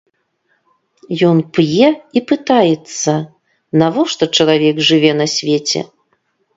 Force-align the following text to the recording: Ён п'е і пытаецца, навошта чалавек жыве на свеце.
Ён 1.27 1.37
п'е 1.57 1.87
і 2.19 2.25
пытаецца, 2.33 3.13
навошта 3.85 4.23
чалавек 4.35 4.85
жыве 4.91 5.11
на 5.23 5.33
свеце. 5.39 5.79